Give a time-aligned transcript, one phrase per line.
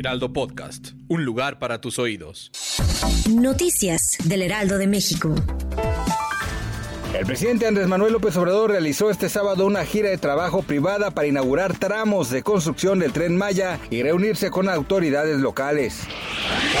[0.00, 0.92] Heraldo Podcast.
[1.08, 2.50] Un lugar para tus oídos.
[3.28, 5.34] Noticias del Heraldo de México.
[7.12, 11.26] El presidente Andrés Manuel López Obrador realizó este sábado una gira de trabajo privada para
[11.26, 16.04] inaugurar tramos de construcción del tren Maya y reunirse con autoridades locales.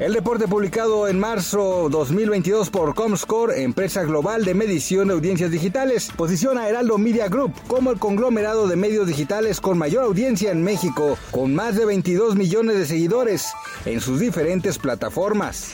[0.00, 6.10] El reporte publicado en marzo 2022 por Comscore, empresa global de medición de audiencias digitales,
[6.16, 10.64] posiciona a Heraldo Media Group como el conglomerado de medios digitales con mayor audiencia en
[10.64, 13.52] México, con más de 22 millones de seguidores
[13.84, 15.72] en sus diferentes plataformas.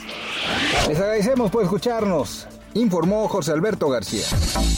[0.89, 4.25] Les agradecemos por escucharnos, informó José Alberto García.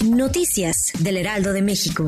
[0.05, 2.07] Noticias del Heraldo de México.